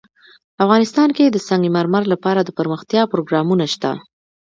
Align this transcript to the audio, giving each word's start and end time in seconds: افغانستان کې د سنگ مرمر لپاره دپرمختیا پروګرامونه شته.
افغانستان 0.63 1.09
کې 1.17 1.25
د 1.29 1.37
سنگ 1.47 1.63
مرمر 1.77 2.03
لپاره 2.13 2.41
دپرمختیا 2.43 3.01
پروګرامونه 3.11 3.65
شته. 3.73 3.91